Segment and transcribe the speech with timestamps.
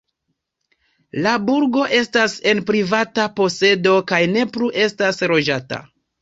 [1.27, 5.81] La burgo estas en privata posedo kaj ne plu estas loĝata.